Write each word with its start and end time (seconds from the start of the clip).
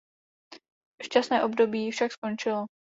Šťastné 1.05 1.37
období 1.47 1.91
však 1.95 2.11
končilo. 2.23 2.61